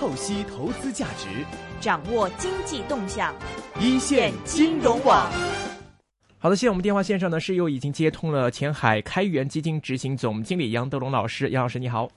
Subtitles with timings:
[0.00, 1.28] 透析投资价值，
[1.78, 3.34] 掌握经济动向，
[3.78, 5.30] 一线金融网。
[6.38, 12.08] 好的，现在我们电话线上呢是又已经接通了前海开源基金执行总经理杨德龙老师，杨老师你好。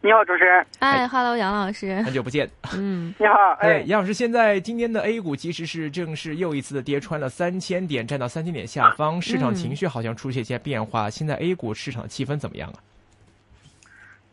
[0.00, 0.66] 你好，主持人。
[0.80, 2.50] 哎哈喽，杨老师，很久不见。
[2.74, 3.34] 嗯，你好。
[3.60, 11.08] 哎，杨老师，现在今天的 A 股其实是正是又一次的跌穿了三千点，站到三千点下方，市场情绪好像出现一些变化。
[11.08, 12.74] 现在 A 股市场气氛怎么样啊？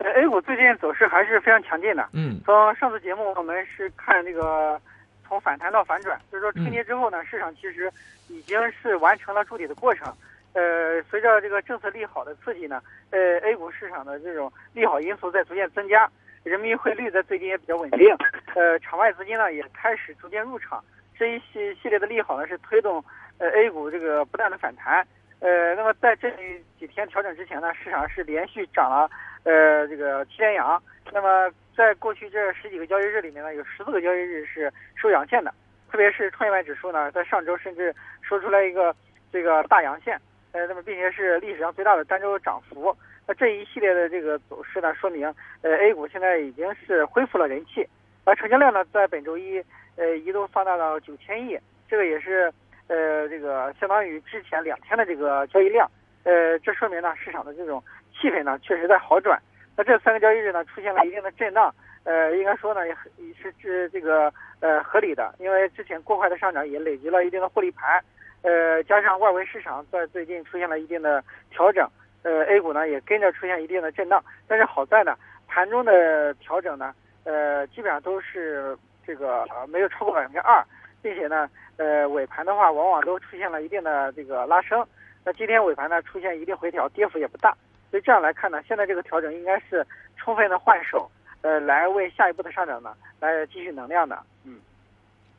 [0.00, 2.08] 呃，A 股最近走势还是非常强劲的。
[2.14, 2.40] 嗯。
[2.44, 4.80] 从上次节目我们是看这个
[5.28, 7.92] 从反弹到反转，就是说春节之后呢，市场其实
[8.28, 10.10] 已经是完成了筑底的过程。
[10.54, 16.10] 呃，随着这个政策利好的刺激呢，呃，A 股市场的这种利好因素在逐渐增加，
[16.44, 18.08] 人民币汇率在最近也比较稳定，
[18.54, 20.82] 呃，场外资金呢也开始逐渐入场，
[21.16, 23.04] 这一系系列的利好呢是推动
[23.36, 25.06] 呃 A 股这个不断的反弹，
[25.40, 26.30] 呃，那么在这
[26.78, 29.08] 几天调整之前呢，市场是连续涨了
[29.44, 35.52] 呃这个七连阳，那么在过去这十几个交易日里面呢，有十四个交易日是收阳线的，
[35.90, 38.94] 特别是创业板指数呢，在上周甚至说出来一个
[39.32, 40.20] 这个大阳线。
[40.52, 42.92] 呃，那么并且是历史上最大的单周涨幅，
[43.24, 45.32] 那这一系列的这个走势呢，说明
[45.62, 47.86] 呃 A 股现在已经是恢复了人气，
[48.24, 51.56] 而成交量呢在本周一呃一度放大到九千亿，
[51.88, 52.52] 这个也是
[52.88, 55.88] 呃这个相当于之前两天的这个交易量，
[56.24, 57.80] 呃这说明呢市场的这种
[58.20, 59.40] 气氛呢确实在好转。
[59.76, 62.94] 那这三个交易日呢出现了一定的震荡，呃应该说呢也
[63.40, 68.00] 是这这个呃合理的，因为之前过快的上涨也累积了一定的获利盘。
[68.42, 71.86] 呃，加上外围市场在最近出现了一定的调整，
[72.22, 74.24] 呃，A 股呢也跟着出现一定的震荡。
[74.48, 75.14] 但是好在呢，
[75.46, 78.74] 盘中的调整呢，呃，基本上都是
[79.06, 80.64] 这个没有超过百分之二，
[81.02, 84.82] 并且呢，呃，尾盘的话往往都出现了一定的这个拉升。
[85.22, 87.54] 那今天尾盘呢出现一定回调，跌幅也不大。
[87.90, 91.10] 所以这样来看呢，现在这个调整应该是充分的换手，
[91.42, 94.18] 呃，来为下一步的上涨呢来积蓄能量的。
[94.44, 94.60] 嗯。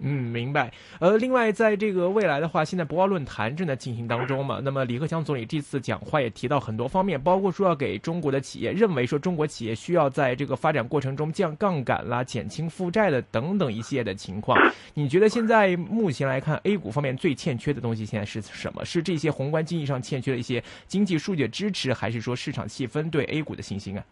[0.04, 0.72] 嗯，明白。
[1.00, 4.60] 呃，另外，在这个未来的话，现在博鳌论坛正在进行当中嘛。
[4.64, 14.58] 那么，李克强总理这次讲话也提到很多方面，包括说要给中国的企业，认为说中国企业需要在这个发展过程中降杠杆啦、减轻负债的等等一系列的情况。
[14.96, 18.84] 你觉得现在目前来看，A 股方面最欠缺的东西现在是什么？
[18.84, 24.04] 是这些宏观经济上欠缺的一些经济数据的支持，还是说市场气氛对 A 股的信心啊？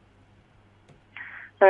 [1.58, 1.68] 呃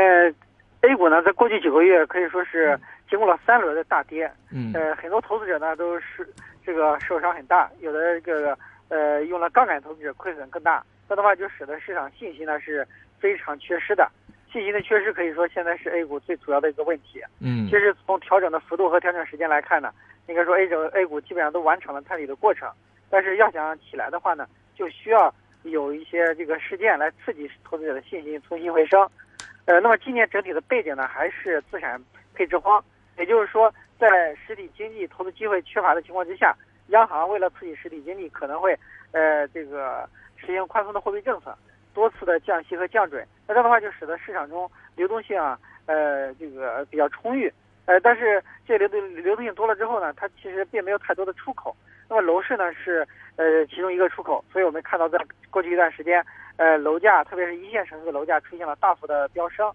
[0.81, 2.77] ，A 股呢，在过去几个月可以说是。
[3.09, 6.27] 经过了三轮的大跌，嗯，呃，很多投资者呢都是
[6.63, 8.57] 这个受伤很大，有的这个
[8.89, 12.87] 呃用了杠杆投资者亏损更大，这的话就使得市场信心呢是
[13.19, 14.09] 非常缺失的，
[14.51, 17.19] 信心的缺失可以说现在是 A 股最主要的一个问题。
[17.39, 19.91] 嗯，其实从调整的幅度和调整时间来看呢，
[20.27, 22.69] 应该说 A 整 A 股基本上都完成了探底的过程，
[23.09, 25.33] 但是要想起来的话呢，就需要
[25.63, 29.01] 有一些这个事件来刺激投资者的信心重新回升。
[29.65, 31.99] 呃，那么今年整体的背景呢还是资产
[32.35, 32.83] 配置荒。
[33.19, 36.55] 也就是说，在实体经济投资机会缺乏的情况之下，
[36.87, 38.73] 央行为了刺激实体经济，可能会
[39.11, 40.07] 呃这个
[40.37, 41.53] 实行宽松的货币政策，
[41.93, 43.27] 多次的降息和降准。
[43.45, 47.51] 那这样的话，就使得市场中流动性啊，呃这个比较充裕。
[47.87, 51.75] 呃，但是这流动流动性多了之后呢，它其实并没有太多的出口。
[52.07, 53.05] 那么楼市呢是
[53.35, 55.19] 呃其中一个出口，所以我们看到在
[55.49, 56.25] 过去一段时间，
[56.55, 59.69] 呃楼价特别是一线城市的楼价出现了大幅的飙升。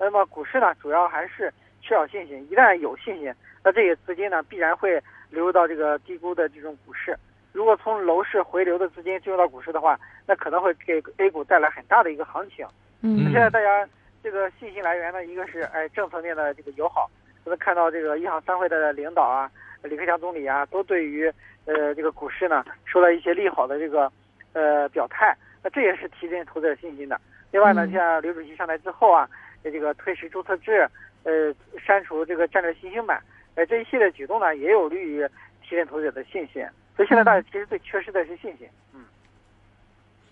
[0.00, 1.52] 那么股市呢，主要还是。
[1.80, 3.32] 缺少信心，一旦有信心，
[3.64, 7.16] 那这些资金呢必然会流入到这个低估的这种股市。
[7.52, 12.66] 如果从楼市回流的资金进入到股市的话，那可能会给 A 股带来很大的一个行情。
[13.02, 13.88] 嗯，现在大家
[14.22, 17.10] 这个信心来源呢，一个是哎政策面的这个友好，
[17.44, 19.50] 我们看到这个一行三会的领导啊，
[19.82, 21.32] 李克强总理啊，都对于
[21.64, 24.12] 呃这个股市呢说了一些利好的这个
[24.52, 27.18] 呃表态，那这也是提振投资者信心的。
[27.50, 29.28] 另外呢，像刘主席上台之后啊，
[29.64, 30.86] 这个推迟注册制。
[31.28, 33.22] 呃，删除这个战略新兴板，
[33.54, 35.28] 呃，这一系列举动呢，也有利于
[35.62, 36.66] 提振投资者的信心。
[36.96, 38.66] 所以现在大家其实最缺失的是信心。
[38.94, 39.04] 嗯。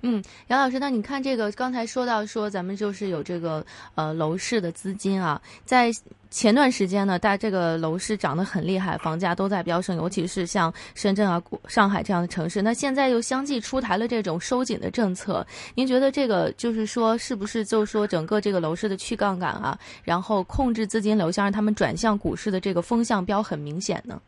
[0.01, 3.65] 嗯，杨老师，那你看这个刚才说到说咱们就是有这个
[3.95, 5.91] 呃楼市的资金啊，在
[6.31, 12.61] 前段时间呢，大这个楼市涨得很厉害，房价都在飙升，尤其是像深圳啊、上海这样的城市。
[12.61, 24.21] 那现在又相继出台了这种收紧的政策，您觉得这个就是说，是不是就是说整个这个楼市的去杠杆啊，然后控制资金流向，让他们转向股市的这个风向标很明显呢？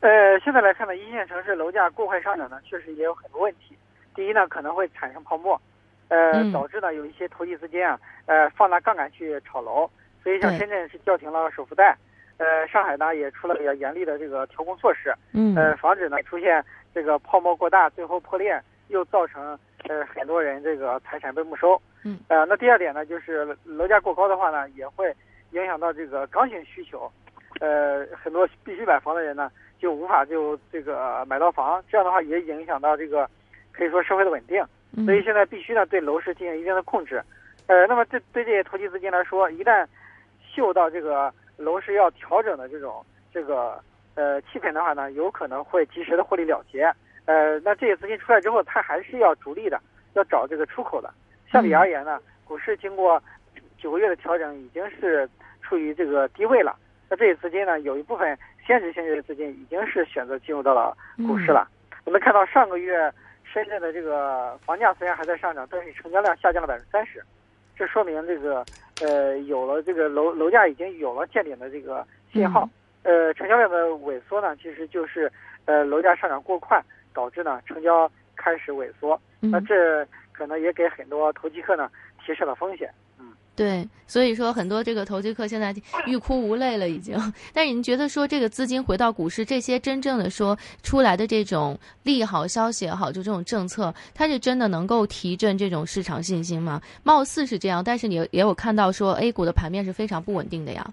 [0.00, 3.76] 呃，现在来看呢，一线城市楼价过快上涨呢，确实也有很多问题。
[4.14, 5.60] 第一呢，可能会产生泡沫，
[6.08, 9.90] 呃，导致呢有一些投机资金啊，呃，放大杠杆去炒楼，
[10.22, 11.96] 所以像深圳是叫停了首付贷，
[12.36, 21.80] 呃，上海呢也出了比较严厉的这个调控措施，嗯，呃，防止呢出现这个泡沫过大，最后破裂，又造成呃，很多人这个财产被没收。
[22.04, 22.18] 嗯。
[22.28, 25.14] 呃，那第二点呢，就是楼价过高的话呢，也会
[25.52, 27.10] 影响到这个刚性需求。
[27.60, 33.28] 呃，很多必须买房的人呢，就无法就这个买到房，这样的话也影响到这个
[33.72, 34.64] 可以说社会的稳定。
[35.04, 37.22] 所以现在必须呢对楼市进行一定的控制。
[37.66, 39.86] 呃，那么这对这些投机资金来说，一旦
[40.52, 43.80] 嗅到这个楼市要调整的这种这个
[44.14, 46.92] 呃气氛的话呢，有可能会及时的获利了结。
[47.26, 49.80] 呃，那这些资金出来之后，它还是要逐利的，
[50.14, 51.12] 要找这个出口的。
[51.50, 53.22] 相比而言呢，股市经过
[53.76, 55.28] 九个月的调整，已经是
[55.62, 56.76] 处于这个低位了。
[57.10, 58.36] 那这些资金呢，有一部分
[58.66, 60.96] 先值性质的资金已经是选择进入到了
[61.26, 61.68] 股市了。
[62.04, 63.12] 我们看到上个月
[63.44, 67.22] 深圳的这个房价虽然还在上涨，但是成交量下降了百分之三十，
[67.78, 68.64] 这说明这个
[69.00, 72.68] 呃有了这个楼楼价已经有了见顶的这个信号。
[73.04, 75.30] 呃，成交量的萎缩呢，其实就是
[75.66, 76.82] 呃楼价上涨过快
[77.14, 79.18] 导致呢成交开始萎缩。
[79.40, 81.88] 那这可能也给很多投机客呢
[82.26, 82.92] 提示了风险。
[83.58, 85.74] 对，所以说很多这个投机客现在
[86.06, 87.18] 欲哭无泪了，已经。
[87.52, 96.80] 但是您觉得说这个资金回到股市，这些真正的说出来的这种利好消息也好，就这种政策，它是真的能够提振这种市场信心吗？
[97.02, 100.86] 貌似是这样，但是你也有看到说 A 股的盘面是非常不稳定的呀。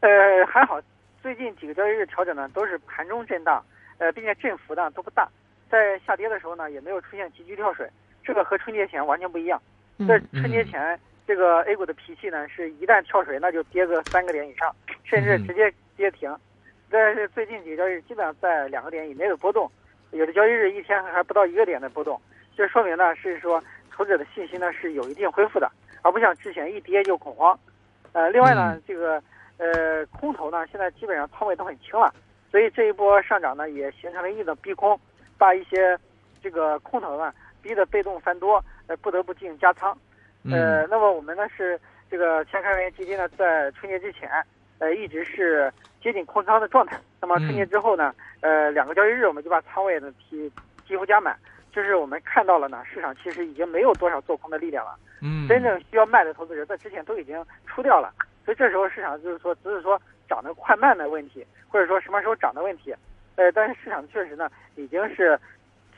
[0.00, 0.10] 呃，
[0.46, 0.78] 还好，
[1.22, 3.64] 最近几个交易日调整呢都是盘中震荡，
[3.96, 5.26] 呃，并且振幅呢都不大，
[5.70, 7.88] 在下跌的时候呢也没有出现急剧跳水，
[8.22, 9.58] 这个和春节前完全不一样。
[10.06, 14.74] 在春节前，这个 A 股的脾气呢，是一旦跳水，那就跌个三个点以上，
[15.04, 16.32] 甚至直接跌停。
[16.88, 19.70] 但是最近几个交易日基本上在两个点以内的波动，
[20.12, 22.20] 有的交易日一天还不到一个点的波动，
[22.56, 25.70] 这说明呢是说投资者的信心呢是有一定恢复的，
[26.02, 27.58] 而不像之前一跌就恐慌。
[28.12, 29.22] 呃，另外呢，这个
[29.58, 32.14] 呃空头呢现在基本上仓位都很轻了，
[32.50, 34.98] 所以这一波上涨呢也形成了一定的逼空，
[35.36, 35.98] 把一些
[36.40, 38.64] 这个空头呢逼得被动翻多。
[38.88, 39.96] 呃，不得不进行加仓，
[40.50, 41.78] 呃，那么我们呢是
[42.10, 44.28] 这个前开源基金呢，在春节之前，
[44.78, 45.70] 呃，一直是
[46.02, 46.98] 接近空仓的状态。
[47.20, 50.50] 那么春节之后呢，呃，两个交易日我们就把仓位呢提
[50.86, 51.36] 几乎加满，
[51.70, 54.98] 就是我们看到了呢，市场其实已经没有多少做空的力量了。
[55.20, 58.10] 嗯，真正需要卖的投资者在之前都已经出掉了，
[58.46, 62.94] 所以这时候市场就是说，只是说涨得快慢的问题，或者说什么时候涨的问题。
[63.36, 65.38] 呃，但是市场确实呢，已经是。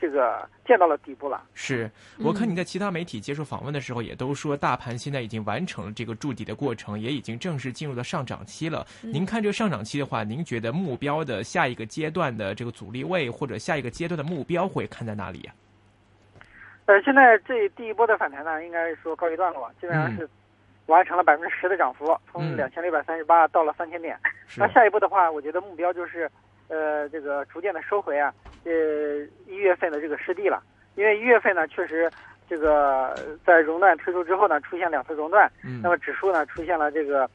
[0.01, 1.43] 这个见到了底部了。
[1.53, 1.87] 是
[2.17, 8.83] 我看你在其他媒体接受访问的时候，也都说大盘现在已经完成了这个筑底的过程，也已经正式进入了上涨期了。
[9.01, 15.53] 您看这个上涨期的话，您觉得目标的下一个阶段的这个阻力位或者下一个阶段的目标会看在哪里呀？
[16.87, 20.27] 呃，现在这第一波的反弹呢，应该说告一段落，基本上是
[20.87, 24.17] 完成了百分之十的涨幅，从两千六百三十八到了三千点。
[24.57, 26.27] 那下一步的话，我觉得目标就是。
[26.73, 28.33] 呃，这个逐渐的收回啊，
[28.63, 28.71] 呃，
[29.47, 30.61] 一月份的这个失地了，
[30.95, 32.09] 因为一月份呢，确实
[32.47, 33.15] 这个
[33.45, 37.29] 在熔断推出之后呢，出现两次熔断，那么指数呢出现了这个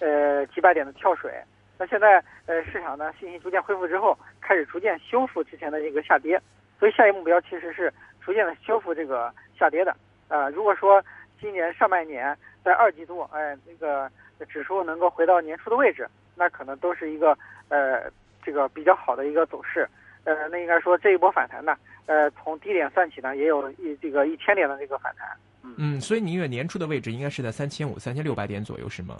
[0.00, 1.32] 呃几百点的跳水，
[1.78, 6.40] 那现在呃市场呢信心逐渐恢复之后，开始逐渐修复之前的这个下跌，
[6.78, 9.94] 所以下一目标其实是逐渐的修复这个下跌的。
[10.28, 10.48] 啊。
[10.48, 11.00] 如果说
[11.40, 14.10] 今年上半年在二季度，哎，那个
[14.48, 17.38] 指数能够回到年初的位置，那可能都是一个
[17.68, 18.10] 呃。
[18.44, 19.88] 这个比较好的一个走势，
[20.24, 21.76] 呃，那应该说这一波反弹呢，
[22.06, 25.28] 呃，从低点算起呢，也有一这个一千点的这个反弹。
[25.76, 29.16] 嗯，所以您月年初的位置应该是在三千五、三千六百点左右，是吗？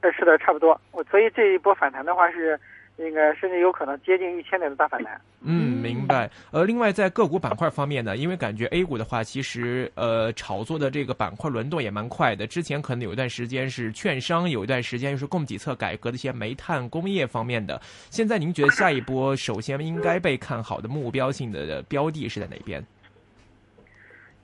[0.00, 0.80] 呃，是的，差不多。
[0.90, 2.58] 我所以这一波反弹的话是。
[3.06, 5.20] 应该甚至有可能接近一千点的大反弹。
[5.40, 6.30] 嗯，明白。
[6.50, 12.46] 呃，另外在个股板块方面呢，因为感觉 A 股的话，其实呃炒作的这个板块轮动也蛮快的。
[12.46, 17.80] 之前可能有一段时间是券商，有一段时间又是供给侧改革的一些煤炭工业方面的。
[18.10, 22.84] 现在您觉得下一波首先应该被看好的目标性的标的是在哪边？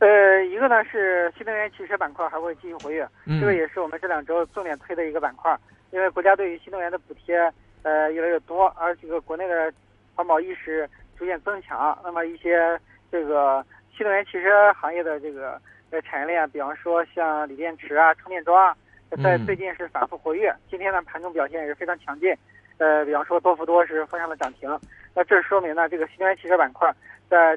[0.00, 3.08] 呃，一个呢是新能源汽车板块还会继续活跃，
[3.40, 5.56] 这个也是我们这两周重点推的一个板块，
[5.90, 7.36] 因为国家对于新能源的补贴。
[7.82, 9.72] 呃，越来越多，而这个国内的
[10.14, 12.78] 环保意识逐渐增强，那么一些
[13.10, 13.64] 这个
[13.96, 18.76] 新能源汽车行业的这个呃产业链，比方说像锂电池啊、充电桩啊，
[19.22, 20.54] 在最近是反复活跃。
[20.70, 22.34] 今天呢，盘中表现也是非常强劲。
[22.78, 24.68] 呃，比方说多氟多是封上了涨停，
[25.14, 26.92] 那这说明呢，这个新能源汽车板块
[27.28, 27.56] 在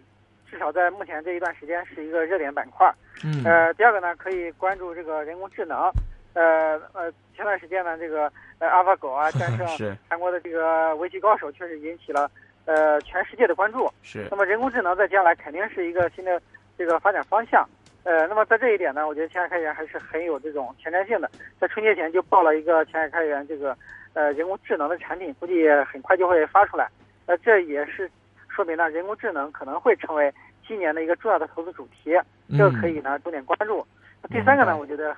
[0.49, 2.91] 至少在目前这一段时间是一个热点板块。
[3.23, 3.43] 嗯。
[3.45, 5.91] 呃，第二个呢，可以关注这个人工智能。
[6.33, 12.29] 呃呃，前段时间呢，这个呃阿尔法狗啊 战胜韩国的这个围棋高手，确实引起了
[12.65, 13.89] 呃全世界的关注。
[14.01, 14.27] 是。
[14.31, 16.41] 那么人工智能在将来肯定是一个新的
[16.77, 17.67] 这个发展方向。
[18.03, 21.29] 呃，那么在这一点呢，我觉得前海开源还是很有这种前瞻性的。
[21.59, 23.77] 在春节前就报了一个前海开源这个
[24.13, 26.88] 呃人工智能的产品，估计很快就会发出来。
[27.25, 28.09] 呃，这也是
[28.47, 30.33] 说明呢，人工智能可能会成为。
[30.67, 32.15] 今年的一个重要的投资主题，
[32.57, 33.85] 这个可以呢重点关注。
[34.21, 35.13] 那第三个呢，我觉得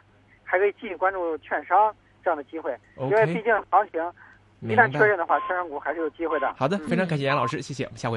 [0.53, 1.91] 还可以继续关注券商
[2.23, 3.99] 这样的机会，因为毕竟行情
[4.61, 6.53] 一旦确认的话，券商股还是有机会的。
[6.53, 8.11] 好的，非常感谢杨老师，谢谢，我们下回。